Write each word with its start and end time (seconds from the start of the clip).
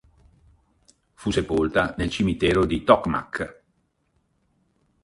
Fu 1.13 1.29
sepolta 1.29 1.93
nel 1.95 2.09
cimitero 2.09 2.65
di 2.65 2.83
Tokhmakh. 2.83 3.61